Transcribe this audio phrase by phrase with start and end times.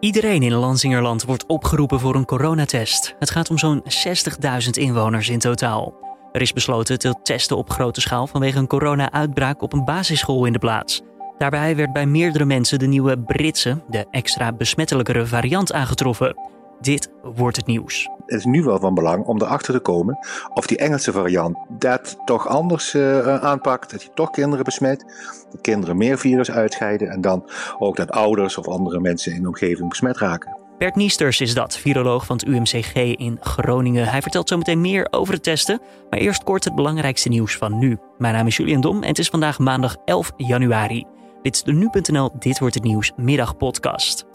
[0.00, 3.14] Iedereen in Lansingerland wordt opgeroepen voor een coronatest.
[3.18, 5.94] Het gaat om zo'n 60.000 inwoners in totaal.
[6.32, 10.52] Er is besloten te testen op grote schaal vanwege een corona-uitbraak op een basisschool in
[10.52, 11.02] de plaats.
[11.38, 16.36] Daarbij werd bij meerdere mensen de nieuwe Britse, de extra besmettelijkere variant aangetroffen.
[16.80, 18.08] Dit wordt het nieuws.
[18.26, 20.18] Het is nu wel van belang om erachter te komen
[20.54, 23.90] of die Engelse variant dat toch anders uh, aanpakt.
[23.90, 25.04] Dat je toch kinderen besmet.
[25.50, 27.08] Dat kinderen meer virus uitscheiden.
[27.08, 30.56] En dan ook dat ouders of andere mensen in de omgeving besmet raken.
[30.78, 34.06] Bert Niesters is dat, viroloog van het UMCG in Groningen.
[34.08, 35.80] Hij vertelt zometeen meer over het testen.
[36.10, 37.98] Maar eerst kort het belangrijkste nieuws van nu.
[38.18, 41.04] Mijn naam is Julian Dom en het is vandaag maandag 11 januari.
[41.42, 44.27] Dit is de nu.nl Dit wordt het nieuws middagpodcast.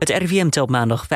[0.00, 1.10] Het RIVM telt maandag 5.499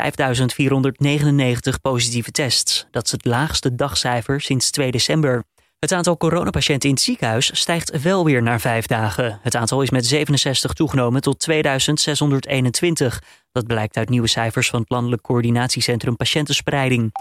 [1.83, 2.87] positieve tests.
[2.91, 5.45] Dat is het laagste dagcijfer sinds 2 december.
[5.79, 9.39] Het aantal coronapatiënten in het ziekenhuis stijgt wel weer naar vijf dagen.
[9.43, 13.23] Het aantal is met 67 toegenomen tot 2621.
[13.53, 17.13] Dat blijkt uit nieuwe cijfers van het Landelijk Coördinatiecentrum Patiëntenspreiding.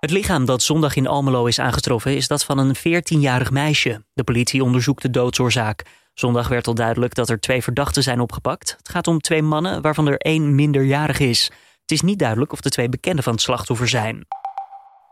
[0.00, 4.04] Het lichaam dat zondag in Almelo is aangetroffen is dat van een 14-jarig meisje.
[4.12, 5.84] De politie onderzoekt de doodsoorzaak.
[6.14, 8.74] Zondag werd al duidelijk dat er twee verdachten zijn opgepakt.
[8.76, 11.50] Het gaat om twee mannen waarvan er één minderjarig is.
[11.80, 14.26] Het is niet duidelijk of de twee bekenden van het slachtoffer zijn.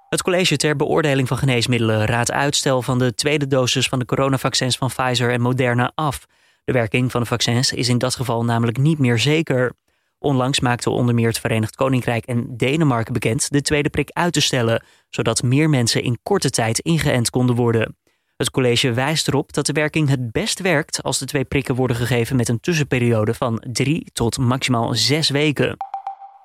[0.08, 4.76] Het college ter beoordeling van geneesmiddelen raadt uitstel van de tweede dosis van de coronavaccins
[4.76, 6.26] van Pfizer en Moderna af.
[6.64, 9.72] De werking van de vaccins is in dat geval namelijk niet meer zeker.
[10.18, 14.40] Onlangs maakten onder meer het Verenigd Koninkrijk en Denemarken bekend de tweede prik uit te
[14.40, 17.96] stellen, zodat meer mensen in korte tijd ingeënt konden worden.
[18.42, 21.96] Het college wijst erop dat de werking het best werkt als de twee prikken worden
[21.96, 25.76] gegeven met een tussenperiode van drie tot maximaal zes weken.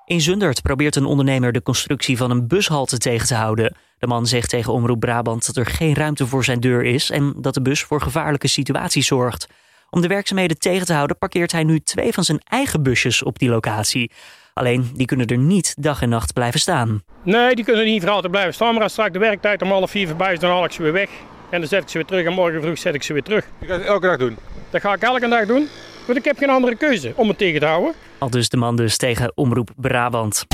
[0.04, 3.76] In Zundert probeert een ondernemer de constructie van een bushalte tegen te houden.
[3.98, 7.34] De man zegt tegen Omroep Brabant dat er geen ruimte voor zijn deur is en
[7.36, 9.48] dat de bus voor gevaarlijke situaties zorgt.
[9.90, 13.38] Om de werkzaamheden tegen te houden parkeert hij nu twee van zijn eigen busjes op
[13.38, 14.10] die locatie.
[14.54, 17.02] Alleen die kunnen er niet dag en nacht blijven staan.
[17.22, 18.74] Nee, die kunnen niet altijd blijven staan.
[18.74, 20.92] Maar als straks de werktijd om half vier voorbij is, dan haal ik ze weer
[20.92, 21.10] weg.
[21.50, 23.44] En dan zet ik ze weer terug en morgen vroeg zet ik ze weer terug.
[23.58, 24.36] Je gaat het elke dag doen?
[24.70, 25.68] Dat ga ik elke dag doen.
[26.06, 27.92] Want ik heb geen andere keuze om het tegen te houden.
[28.18, 30.46] Al dus de man dus tegen Omroep Brabant.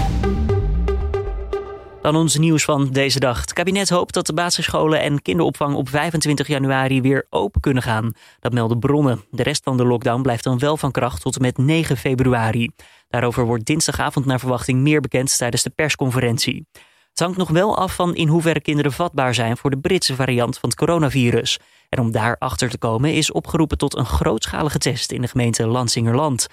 [2.03, 3.41] Dan ons nieuws van deze dag.
[3.41, 8.13] Het kabinet hoopt dat de basisscholen en kinderopvang op 25 januari weer open kunnen gaan.
[8.41, 9.25] Dat melden bronnen.
[9.31, 12.71] De rest van de lockdown blijft dan wel van kracht tot en met 9 februari.
[13.09, 16.67] Daarover wordt dinsdagavond naar verwachting meer bekend tijdens de persconferentie.
[17.15, 20.59] Het hangt nog wel af van in hoeverre kinderen vatbaar zijn voor de Britse variant
[20.59, 21.59] van het coronavirus.
[21.89, 25.67] En om daar achter te komen is opgeroepen tot een grootschalige test in de gemeente
[25.67, 26.47] Lansingerland.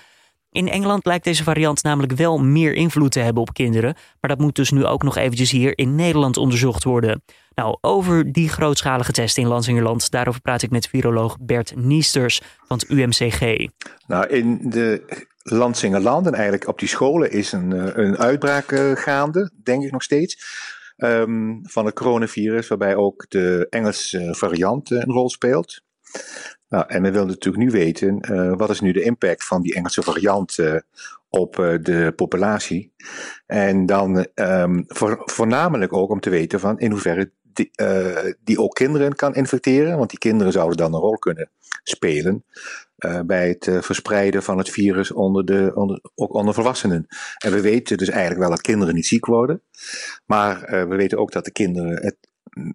[0.51, 4.39] In Engeland lijkt deze variant namelijk wel meer invloed te hebben op kinderen, maar dat
[4.39, 7.23] moet dus nu ook nog eventjes hier in Nederland onderzocht worden.
[7.53, 12.77] Nou, over die grootschalige test in Lansingerland, daarover praat ik met viroloog Bert Niesters van
[12.77, 13.67] het UMCG.
[14.07, 18.91] Nou, in de Lansingerland en eigenlijk op die scholen is een, eh, een uitbraak eh,
[18.95, 20.59] gaande, denk ik nog steeds.
[20.97, 25.81] Um, van het coronavirus, waarbij ook de Engelse variant een rol speelt.
[26.69, 28.19] Nou, en we willen natuurlijk nu weten,
[28.57, 30.57] wat is nu de impact van die Engelse variant
[31.29, 32.93] op de populatie?
[33.45, 34.27] En dan
[34.87, 37.71] voor, voornamelijk ook om te weten van in hoeverre die,
[38.43, 41.49] die ook kinderen kan infecteren, want die kinderen zouden dan een rol kunnen
[41.83, 42.45] spelen
[43.25, 47.05] bij het verspreiden van het virus onder de, onder, ook onder volwassenen.
[47.37, 49.61] En we weten dus eigenlijk wel dat kinderen niet ziek worden,
[50.25, 50.59] maar
[50.89, 52.17] we weten ook dat de kinderen het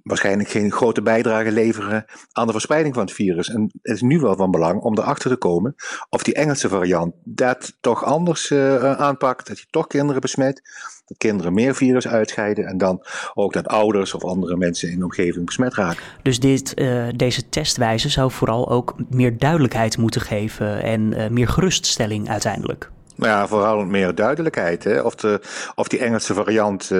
[0.02, 3.48] waarschijnlijk geen grote bijdrage leveren aan de verspreiding van het virus.
[3.48, 5.74] En het is nu wel van belang om erachter te komen
[6.08, 10.62] of die Engelse variant dat toch anders uh, aanpakt, dat je toch kinderen besmet,
[11.06, 13.04] dat kinderen meer virus uitscheiden en dan
[13.34, 16.02] ook dat ouders of andere mensen in de omgeving besmet raken.
[16.22, 21.48] Dus dit, uh, deze testwijze zou vooral ook meer duidelijkheid moeten geven en uh, meer
[21.48, 22.90] geruststelling uiteindelijk.
[23.16, 24.84] Nou ja, vooral meer duidelijkheid.
[24.84, 25.00] Hè?
[25.00, 25.40] Of, de,
[25.74, 26.90] of die Engelse variant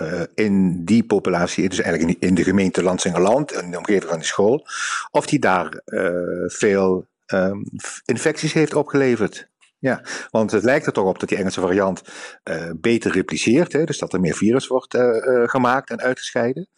[0.00, 4.26] uh, in die populatie, dus eigenlijk in de gemeente Landsingerland, in de omgeving van die
[4.26, 4.66] school,
[5.10, 6.10] of die daar uh,
[6.46, 7.64] veel um,
[8.04, 9.48] infecties heeft opgeleverd.
[9.78, 12.02] Ja, want het lijkt er toch op dat die Engelse variant
[12.44, 14.98] uh, beter repliceert, hè, dus dat er meer virus wordt
[15.44, 16.68] gemaakt en uitgescheiden.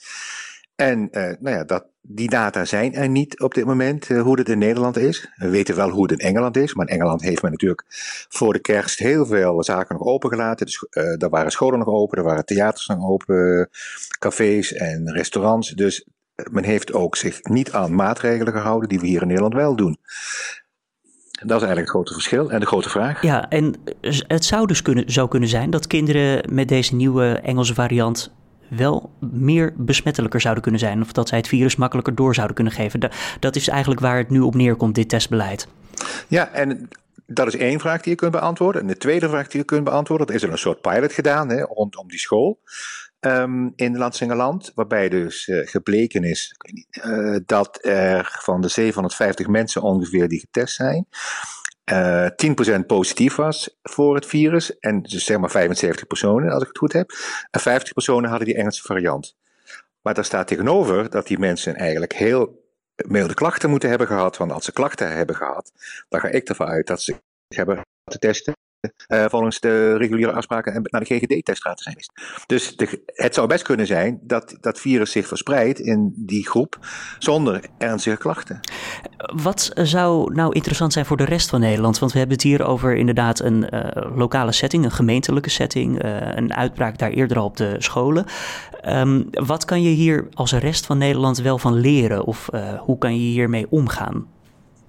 [0.81, 4.49] En nou ja, dat, die data zijn er niet op dit moment, uh, hoe het
[4.49, 5.31] in Nederland is.
[5.37, 7.85] We weten wel hoe het in Engeland is, maar in Engeland heeft men natuurlijk
[8.29, 10.67] voor de kerst heel veel zaken nog opengelaten.
[10.67, 10.87] Dus
[11.17, 13.69] daar waren scholen nog open, er waren theaters nog open,
[14.19, 15.71] cafés en restaurants.
[15.71, 16.07] Dus
[16.51, 19.99] men heeft ook zich niet aan maatregelen gehouden die we hier in Nederland wel doen.
[21.31, 23.23] Dat is eigenlijk het grote verschil en de grote vraag.
[23.23, 23.75] Ja, en
[24.27, 28.37] het zou dus kunnen, zou kunnen zijn dat kinderen met deze nieuwe Engelse variant
[28.69, 31.03] wel meer besmettelijker zouden kunnen zijn.
[31.03, 33.11] Of dat zij het virus makkelijker door zouden kunnen geven.
[33.41, 35.69] Dat is eigenlijk waar het nu op neerkomt, dit testbeleid.
[36.29, 36.89] Ja, en
[37.27, 38.83] dat is één vraag die je kunt beantwoorden.
[38.83, 41.49] En de tweede vraag die je kunt beantwoorden, er is er een soort pilot gedaan
[41.49, 42.61] hè, rondom die school
[43.21, 46.55] um, in Landsingeland, waarbij dus uh, gebleken is
[47.05, 51.07] uh, dat er van de 750 mensen ongeveer die getest zijn,
[51.91, 54.79] uh, eh, 10% positief was voor het virus.
[54.79, 57.11] En dus zeg maar 75 personen, als ik het goed heb.
[57.51, 59.37] En 50 personen hadden die Engelse variant.
[60.03, 64.37] Maar daar staat tegenover dat die mensen eigenlijk heel milde klachten moeten hebben gehad.
[64.37, 65.73] Want als ze klachten hebben gehad,
[66.09, 67.17] dan ga ik ervan uit dat ze
[67.49, 68.55] hebben te testen
[69.07, 71.97] volgens de reguliere afspraken en naar de GGD-teststraat zijn
[72.47, 76.79] Dus de, het zou best kunnen zijn dat dat virus zich verspreidt in die groep
[77.19, 78.61] zonder ernstige klachten.
[79.43, 81.99] Wat zou nou interessant zijn voor de rest van Nederland?
[81.99, 86.35] Want we hebben het hier over inderdaad een uh, lokale setting, een gemeentelijke setting, uh,
[86.35, 88.25] een uitbraak daar eerder al op de scholen.
[88.89, 92.49] Um, wat kan je hier als rest van Nederland wel van leren of
[92.79, 94.27] hoe kan je hiermee omgaan?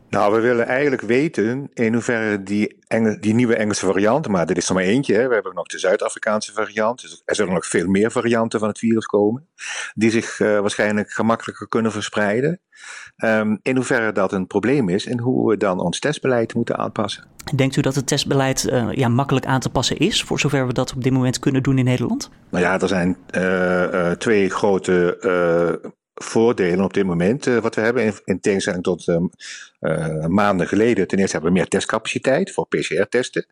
[0.10, 4.58] Nou, we willen eigenlijk weten in hoeverre die, Engel, die nieuwe Engelse variant, maar dit
[4.58, 5.28] is er maar eentje, hè.
[5.28, 8.80] we hebben nog de Zuid-Afrikaanse variant, dus er zullen nog veel meer varianten van het
[8.80, 9.48] virus komen,
[9.94, 12.60] die zich uh, waarschijnlijk gemakkelijker kunnen verspreiden.
[13.18, 17.24] Um, in hoeverre dat een probleem is en hoe we dan ons testbeleid moeten aanpassen.
[17.56, 20.74] Denkt u dat het testbeleid uh, ja, makkelijk aan te passen is, voor zover we
[20.74, 22.30] dat op dit moment kunnen doen in Nederland?
[22.50, 25.18] Nou ja, er zijn uh, twee grote
[26.24, 28.04] voordelen op dit moment uh, wat we hebben.
[28.04, 29.30] In, in tegenstelling tot um,
[29.82, 31.08] uh, maanden geleden.
[31.08, 33.46] Ten eerste hebben we meer testcapaciteit voor PCR-testen.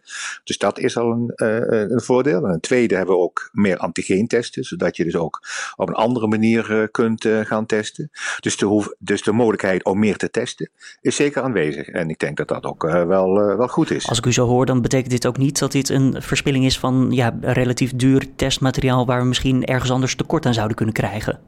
[0.44, 2.44] Dus dat is al een, uh, een voordeel.
[2.44, 4.64] En ten tweede hebben we ook meer antigeentesten.
[4.64, 5.42] Zodat je dus ook
[5.76, 8.10] op een andere manier kunt gaan testen.
[8.40, 10.70] Dus de, dus de mogelijkheid om meer te testen
[11.02, 11.88] is zeker aanwezig.
[11.88, 14.08] En ik denk dat dat ook wel, wel goed is.
[14.08, 16.80] Als ik u zo hoor, dan betekent dit ook niet dat dit een verspilling is
[16.80, 21.40] van ja, relatief duur testmateriaal waar we misschien ergens anders tekort aan zouden kunnen krijgen.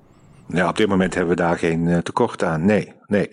[0.53, 2.65] Ja, op dit moment hebben we daar geen uh, tekort aan.
[2.65, 3.29] Nee, nee.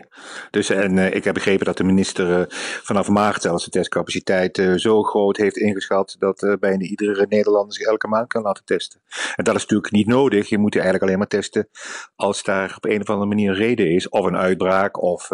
[0.51, 2.45] Dus en uh, ik heb begrepen dat de minister uh,
[2.83, 8.09] vanaf maart zelfs de testcapaciteit zo groot heeft ingeschat dat bijna iedere Nederlander zich elke
[8.09, 9.01] maand kan laten testen.
[9.37, 10.49] En dat is natuurlijk niet nodig.
[10.49, 11.69] Je moet eigenlijk alleen maar testen
[12.17, 15.29] als daar op een of andere manier een reden is, of een uitbraak, of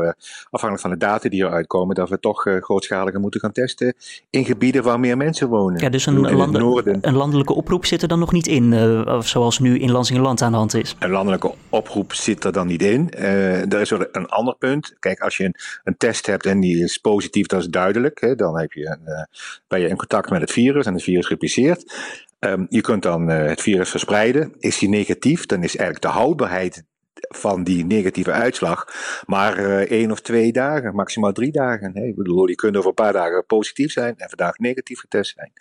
[0.50, 3.94] afhankelijk van de data die eruit komen, dat we toch grootschaliger moeten gaan testen
[4.31, 5.81] in gebieden waar meer mensen wonen.
[5.81, 8.75] Ja, dus een, lande een landelijke oproep zit er dan nog niet in,
[9.21, 10.97] zoals nu in Lansingerland aan de hand is.
[10.99, 13.11] Een landelijke oproep zit er dan niet in.
[13.11, 14.96] Er is wel een ander punt.
[14.99, 18.20] Kijk, als je een, een, test hebt en die is positief, dat is duidelijk.
[18.20, 19.23] Hè, dan heb je een, uh,
[19.69, 21.94] ben je in contact met het virus en het virus repliceert.
[22.38, 24.55] Um, je kunt dan uh, het virus verspreiden.
[24.58, 26.84] Is die negatief, dan is eigenlijk de houdbaarheid
[27.29, 28.84] van die negatieve uitslag
[29.26, 31.90] maar uh, één of twee dagen, maximaal drie dagen.
[31.94, 32.05] Hè.
[32.05, 35.52] Ik bedoel, die kunnen over een paar dagen positief zijn en vandaag negatief getest zijn.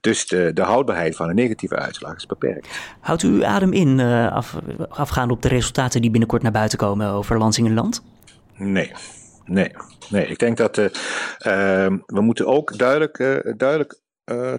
[0.00, 2.68] Dus de, de houdbaarheid van een negatieve uitslag is beperkt.
[3.00, 4.56] Houdt u adem in uh, af,
[4.88, 8.02] afgaande op de resultaten die binnenkort naar buiten komen over Lansingerland?
[8.60, 8.92] Nee.
[9.44, 9.72] Nee,
[10.10, 10.88] nee, ik denk dat uh,
[12.06, 13.18] we moeten ook duidelijk,
[13.56, 14.00] duidelijk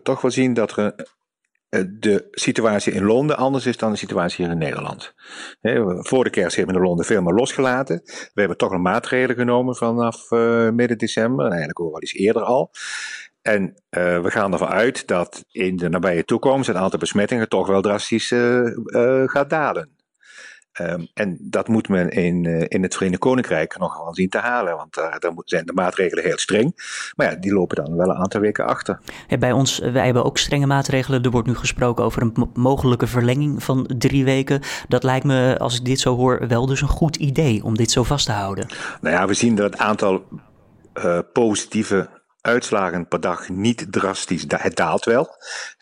[0.04, 0.96] toch wel zien dat er
[1.70, 5.14] eh, de situatie in Londen anders is dan de situatie hier in Nederland.
[6.08, 8.02] Voor de kerst hebben we in Londen veel meer losgelaten.
[8.04, 10.30] We hebben toch een maatregelen genomen vanaf
[10.74, 12.72] midden december, en eigenlijk ook wel iets eerder al.
[13.42, 17.82] En we gaan ervan uit dat in de nabije toekomst het aantal besmettingen toch wel
[17.82, 18.34] drastisch
[19.26, 20.01] gaat dalen.
[20.80, 24.38] Um, en dat moet men in, uh, in het Verenigd Koninkrijk nog wel zien te
[24.38, 26.74] halen, want daar zijn de maatregelen heel streng.
[27.16, 29.00] Maar ja, die lopen dan wel een aantal weken achter.
[29.28, 31.24] Ja, bij ons, wij hebben ook strenge maatregelen.
[31.24, 34.62] Er wordt nu gesproken over een mogelijke verlenging van drie weken.
[34.88, 37.92] Dat lijkt me, als ik dit zo hoor, wel dus een goed idee om dit
[37.92, 38.68] zo vast te houden.
[39.02, 40.24] Nou ja, we zien dat het aantal
[40.94, 44.46] uh, positieve uitslagen per dag niet drastisch.
[44.48, 45.30] Het daalt wel,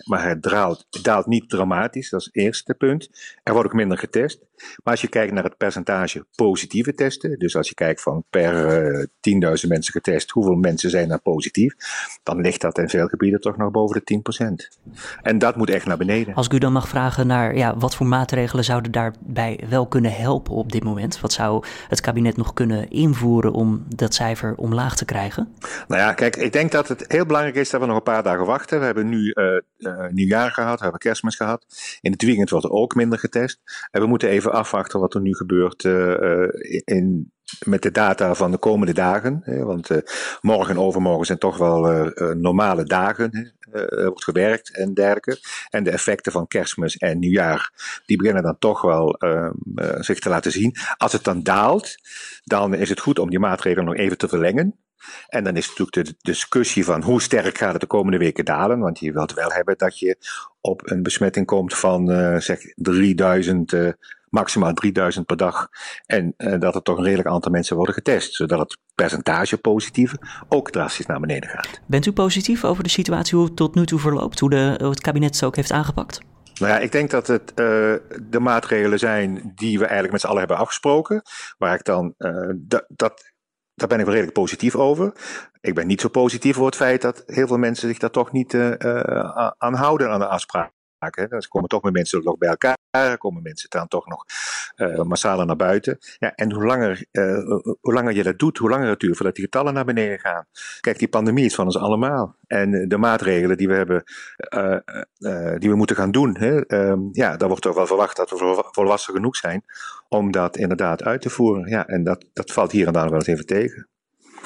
[0.06, 2.10] maar het daalt, het daalt niet dramatisch.
[2.10, 3.10] Dat is het eerste punt.
[3.44, 4.39] Er wordt ook minder getest.
[4.84, 8.54] Maar als je kijkt naar het percentage positieve testen, dus als je kijkt van per
[8.54, 11.75] uh, eh, 10.000 mensen getest, hoeveel mensen zijn er positief,
[12.24, 14.22] dan ligt dat in veel gebieden toch nog boven de
[14.74, 14.80] 10%.
[15.22, 16.34] En dat moet echt naar beneden.
[16.34, 20.13] Als ik u dan mag vragen naar ja, wat voor maatregelen zouden daarbij wel kunnen
[20.13, 21.20] helpen op dit moment?
[21.20, 25.56] Wat zou het kabinet nog kunnen invoeren om dat cijfer omlaag te krijgen?
[25.88, 28.24] Nou ja, kijk, ik denk dat het heel belangrijk is dat we nog een paar
[28.24, 28.79] dagen wachten.
[28.79, 31.65] We hebben nu uh, uh, nieuwjaar gehad, we hebben kerstmis gehad.
[32.01, 33.60] In het weekend wordt er ook minder getest.
[33.91, 36.48] En we moeten even afwachten wat er nu gebeurt uh,
[36.84, 37.32] in,
[37.65, 39.41] met de data van de komende dagen.
[39.44, 39.89] Hè, want
[40.41, 43.53] morgen en overmorgen zijn toch wel normale dagen.
[43.72, 45.38] Er wordt gewerkt en dergelijke.
[45.70, 47.72] En de effecten van kerstmis en nieuwjaar,
[48.06, 49.18] die beginnen dan toch wel
[50.00, 50.75] zich te laten zien.
[50.98, 51.96] Als het dan daalt,
[52.44, 54.75] dan is het goed om die maatregelen nog even te verlengen.
[55.27, 58.79] En dan is natuurlijk de discussie van hoe sterk gaat het de komende weken dalen.
[58.79, 60.18] Want je wilt wel hebben dat je
[60.62, 63.89] op een besmetting komt van uh, zeg 3000 uh,
[64.29, 65.68] maximaal 3000 per dag.
[66.06, 70.18] En dat er toch een redelijk aantal mensen worden getest, zodat het percentage positieve
[70.50, 71.82] ook drastisch naar beneden gaat.
[71.88, 74.89] Bent u positief over de situatie hoe het tot nu toe verloopt, hoe, de, hoe
[74.89, 76.20] het kabinet het ook heeft aangepakt?
[76.60, 77.56] Nou ja, ik denk dat het uh,
[78.29, 81.22] de maatregelen zijn die we eigenlijk met z'n allen hebben afgesproken.
[81.58, 82.50] Waar ik dan, uh,
[82.88, 83.34] dat,
[83.79, 85.13] daar ben ik wel redelijk positief over.
[85.62, 88.31] Ik ben niet zo positief over het feit dat heel veel mensen zich daar toch
[88.31, 88.71] niet uh,
[89.57, 90.27] aan houden aan de
[91.00, 94.25] Dan komen toch meer mensen nog bij elkaar, komen mensen dan toch nog
[94.75, 95.98] uh, massaler naar buiten.
[96.18, 97.46] Ja, en hoe langer, uh,
[97.82, 100.46] hoe langer je dat doet, hoe langer het duurt voordat die getallen naar beneden gaan.
[100.79, 102.36] Kijk, die pandemie is van ons allemaal.
[102.48, 104.03] En de maatregelen die we hebben,
[105.60, 108.63] die we moeten gaan doen, hè, um, ja, daar wordt toch wel verwacht dat we
[108.72, 109.63] volwassen genoeg zijn
[110.10, 111.70] om dat inderdaad uit te voeren.
[111.70, 113.88] Ja, en dat, dat valt hier en daar wel eens even tegen.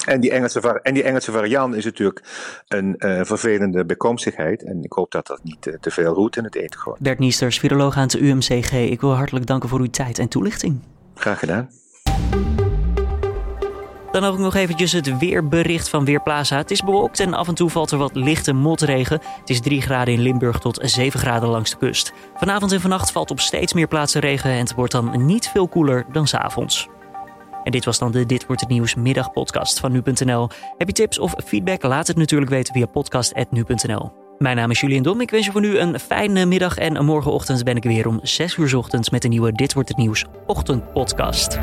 [0.06, 2.24] En die, Engelse, en die Engelse variant is natuurlijk
[2.68, 4.64] een uh, vervelende bijkomstigheid.
[4.64, 7.00] En ik hoop dat dat niet uh, te veel roet in het eten gooit.
[7.00, 8.72] Bert Niesters, viroloog aan het UMCG.
[8.72, 10.80] Ik wil hartelijk danken voor uw tijd en toelichting.
[11.16, 11.70] Graag gedaan.
[14.14, 16.58] Dan ook nog eventjes het weerbericht van Weerplaza.
[16.58, 19.22] Het is bewolkt en af en toe valt er wat lichte motregen.
[19.40, 22.14] Het is 3 graden in Limburg tot 7 graden langs de kust.
[22.36, 25.68] Vanavond en vannacht valt op steeds meer plaatsen regen en het wordt dan niet veel
[25.68, 26.90] koeler dan s'avonds.
[27.64, 30.50] En dit was dan de Dit Wordt Het Nieuws middagpodcast van nu.nl.
[30.78, 31.84] Heb je tips of feedback?
[31.84, 34.12] Laat het natuurlijk weten via podcast.nu.nl.
[34.38, 35.22] Mijn naam is Julian Dom.
[35.22, 38.58] Ik wens je voor nu een fijne middag en morgenochtend ben ik weer om 6
[38.58, 41.60] uur ochtends met een nieuwe Dit Wordt Het Nieuws ochtendpodcast.